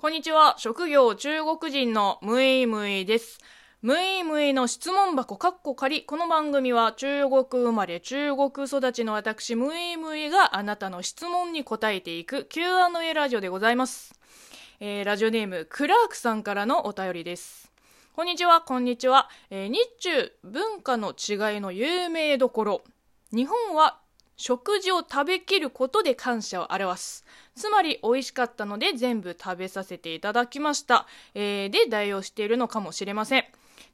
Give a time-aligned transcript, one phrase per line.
[0.00, 0.54] こんにちは。
[0.56, 3.38] 職業中国人のムイムイです。
[3.82, 6.04] ムイムイの質問箱カッコ仮。
[6.06, 14.18] この番組は中国生まれ中国育ちの私ムイムイがあなたの質問に答えていく Q&A ラジオでございます。
[14.80, 17.70] えー、ラジオネームクラークさんからのお便りです。
[18.14, 19.28] こんにちは、こんにちは。
[19.50, 22.82] えー、日中文化の違いの有名どころ。
[23.32, 23.98] 日本は
[24.40, 27.26] 食事を食べきることで感謝を表す。
[27.54, 31.06] つまり美味しかったので全部食べさせていただきました。
[31.34, 33.44] えー、で代用しているのかもしれません。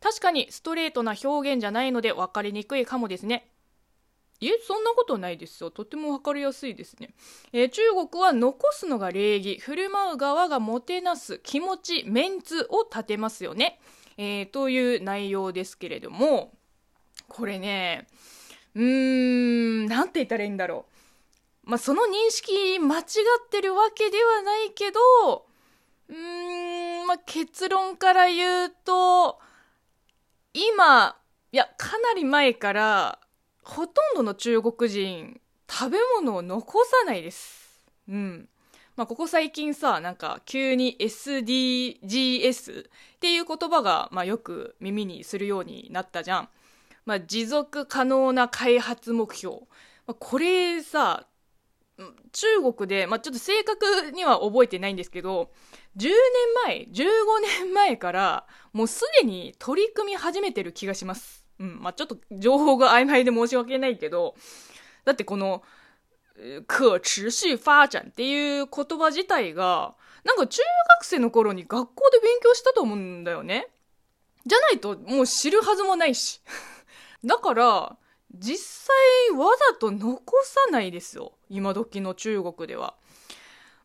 [0.01, 3.51] 確かにストレートな表現じゃないので分かりにくいかもですね。
[4.39, 5.73] いえ、そんなことないですよ。
[5.73, 7.11] とても分かりやすいですね。
[7.53, 13.81] えー、中国は残すのが礼儀、振る舞う側がもてなす気持ち、メンツを立てますよね。
[14.17, 16.53] えー、という内容ですけれども、
[17.27, 18.07] これね、
[18.77, 20.85] うーん、なんて言ったらいいんだろ
[21.65, 21.71] う。
[21.71, 23.05] まあ、その認識間違っ
[23.49, 25.47] てるわけではないけど、
[26.09, 29.41] うーん、まあ、結論から言うと、
[30.53, 31.17] 今、
[31.53, 33.19] いや、かなり前から、
[33.63, 37.83] ほとんどの中国人、食べ物を残さないです。
[38.09, 38.49] うん。
[38.95, 42.91] まあ、ここ最近さ、なんか、急に SDGs っ
[43.21, 46.49] ていう言葉が、まあ、よく耳にするようになったじゃん。
[47.07, 49.61] まあ、持続可能な開発目標。
[50.07, 51.27] まあ、これさ、
[52.33, 55.51] 中国で、まあ、ちょっと正確には覚えてないんですけど、
[55.97, 56.15] 10年
[56.67, 61.47] 前、15年前から、もうすでに取り組み始めてる気がします。
[61.59, 61.81] うん。
[61.81, 64.35] まあ、ちょっと情報が曖昧で申し訳ないけど、
[65.07, 65.63] だってこの、
[66.67, 70.61] 可持續发展っていう言葉自体が、なんか中
[70.99, 73.69] 学生の頃に学校で勉強したと思うんだよね。
[74.45, 76.41] じゃないともう知るはずもないし。
[77.27, 77.97] だから、
[78.35, 78.89] 実
[79.29, 81.33] 際わざと残さないですよ。
[81.49, 82.95] 今時の中国では。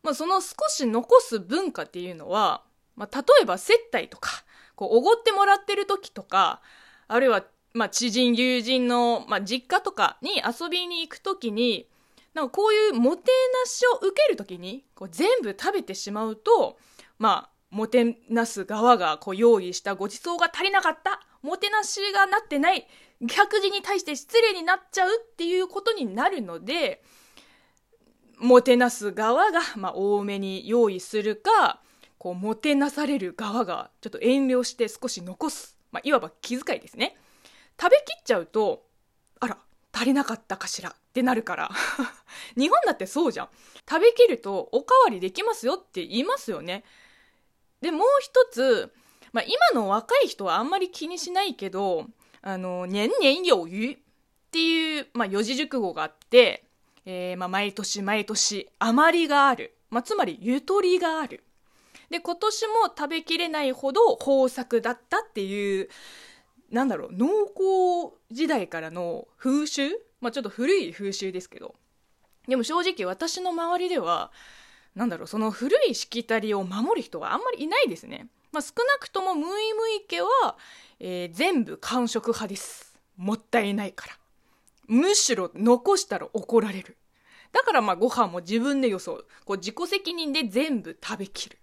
[0.02, 2.62] まあ、その少し残す文化っていうのは、
[2.96, 6.60] まあ、例えば接待とか、こう、おごってもらってる時とか、
[7.08, 11.88] あるいは、まあ、知人、友人の、まあ、実家とかに遊びに行く時に、
[12.34, 13.30] なんかこういうもて
[13.64, 16.78] なしを受ける時に、こう全部食べてしまうと、
[17.18, 22.86] まあ、もてなす側がこう用意したご馳走が足りなかった、もてなしがなってない、
[23.26, 27.02] 客人に対して失礼になっちゃうっていうことになるので、
[28.38, 31.80] もてなす側が、まあ、多めに用意するか、
[32.18, 35.76] こう、もてなされる側が、ちょっと遠慮して少し残す。
[35.92, 37.16] まあ、いわば気遣いですね。
[37.80, 38.84] 食べきっちゃうと、
[39.38, 39.58] あら、
[39.92, 41.70] 足りなかったかしらってなるから。
[42.56, 43.48] 日本だってそうじゃん。
[43.88, 46.84] 食べきるとおかわりできますよって言いますよね。
[47.80, 48.92] で、もう一つ、
[49.32, 52.06] まあ、今の若い人はあんまり気にしないけど、
[52.42, 53.98] あの、年々有余っ
[54.50, 56.64] ていう、まあ、四字熟語があって、
[57.06, 59.74] えー、まあ、毎年毎年余りがある。
[59.90, 61.44] まあ、つまり、ゆとりがある。
[62.10, 65.88] で、今年も食べきれないほど豊作だったっていう、
[66.70, 69.90] なんだろう、農耕時代からの風習？
[70.20, 71.74] まあ、ちょっと古い風習ですけど。
[72.48, 74.32] でも正直私の周りでは、
[74.94, 78.26] なんだろう、その古いしきたりを守る人はあんまりいないですね。
[78.52, 80.56] まあ、少なくともムイムイ家は、
[81.00, 82.98] えー、全部完食派です。
[83.16, 84.18] もったいないから。
[84.88, 86.98] むしろ残したら怒られる。
[87.52, 89.26] だからまあご飯も自分でよそう。
[89.44, 91.58] こう自己責任で全部食べきる。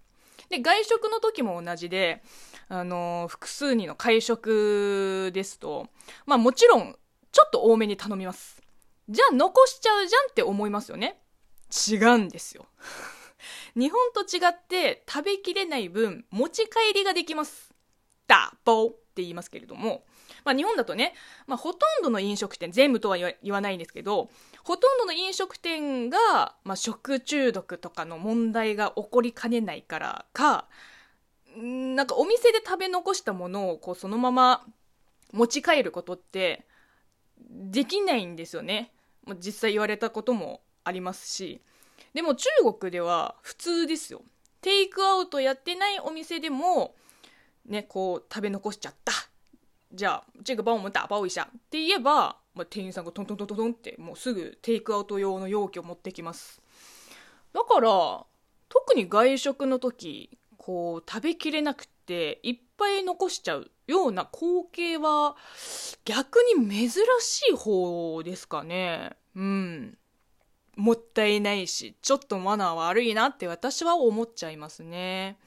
[0.50, 2.24] で、外食の時も同じで、
[2.70, 5.88] あのー、複数人の会食ですと、
[6.26, 6.96] まあもちろん、
[7.32, 8.62] ちょっと多めに頼みます。
[9.10, 11.22] じゃあ残しちゃうじゃんって思いますよね。
[11.88, 12.66] 違うんですよ。
[13.76, 17.74] 日本と違って食べきれない分持ち帰りができます。
[18.28, 20.04] ダボーって言いますけれども、
[20.46, 21.16] まあ、日本だとね、
[21.48, 24.30] まあ、ほとんどの飲食店、全部とは言わないんですけど、
[24.64, 30.68] ほとんどの飲食店が、まあ、食中毒とかの問題が起こりかねないからか、
[31.58, 34.66] なんかお店で食べ残したものをこうそのまま
[35.34, 36.68] 持ち帰ることって
[37.40, 38.94] できないんですよね。
[39.40, 41.62] 実際言われたこともありますし。
[42.14, 42.50] でも中
[42.80, 44.22] 国では普通ですよ。
[44.62, 46.96] テイクアウトやってないお店でも、
[47.66, 49.14] ね、こう食べ残しちゃった。
[49.92, 56.62] じゃあ、这个帮我们打包一下って言えば、まあ、店員さんがトントントントンってもうすぐテイクアウト用の容器を持ってきます。
[57.54, 58.26] だから、
[58.70, 65.36] 特に外食の時、こう食べきれなくていっぱい残しちゃうような光景は
[66.06, 66.90] 逆に珍
[67.20, 69.14] しい方ですかね。
[69.36, 69.98] うん。
[70.80, 75.38] もったいないし、ちょっとマナー悪いなって私は思っちゃいますね。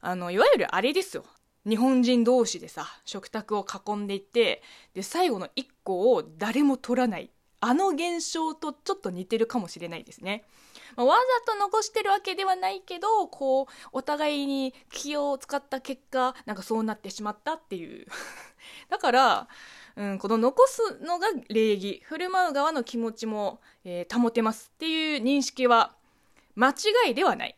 [0.00, 1.24] あの、いわゆるあれですよ。
[1.66, 4.62] 日本人同士でさ、食卓を囲んでいて、
[4.94, 7.30] で、最後の1個を誰も取らない。
[7.64, 10.44] あの現象とちょっと似てるかもしれないですね。
[10.96, 11.16] まあ、わ
[11.46, 18.06] ざと残してるわけではないけどこうお互いに気を使った結果なんかそうなってしまったっていう
[18.90, 19.48] だから
[19.96, 25.94] うん、この残すのが礼儀振る舞う側の気持ちも、えー、保てますっていう認識は
[26.54, 27.56] 間違いではない。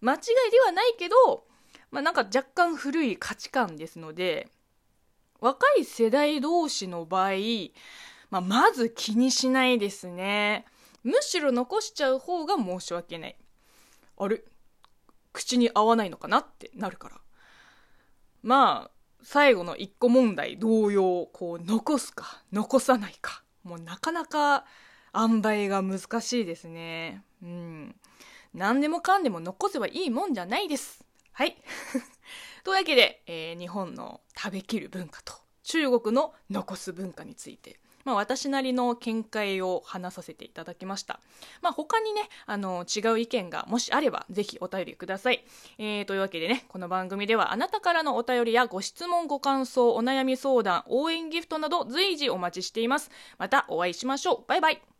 [0.00, 1.46] 間違いではないけど、
[1.90, 4.48] まあ、なんか若干古い価値観ですので
[5.40, 7.30] 若い世代同士の場合、
[8.30, 10.64] まあ、まず気にしないですね。
[11.04, 13.36] むしろ残しちゃう方が申し訳ない。
[14.18, 14.42] あれ？
[15.32, 17.20] 口に合わないのかなってなるから。
[18.42, 18.90] まあ
[19.28, 23.42] 最後の1個問題同様こう残すか残さないか。
[23.64, 24.64] もうなかなか
[25.12, 27.24] 塩梅が難しいですね。
[27.42, 27.96] うん。
[28.54, 31.04] 何でもかんでも残せばいいもんじゃないです。
[31.32, 31.60] はい。
[32.62, 35.34] というわけで、えー、日本の食べきる文化と
[35.64, 41.18] 中国の残す文化についてまあ、私なりの見解を話させていただきました。
[41.60, 45.44] まあ、他にね、あの、違う意見がもしあれば、ぜひお便りください。
[45.76, 53.10] えー、というわけでね、この番組ではあなたからのお便りやご質問、ご感想、お悩み相談、応援ギフトなど随時お待ちしています。
[53.38, 54.44] またお会いしましょう。
[54.46, 54.95] バイバイ。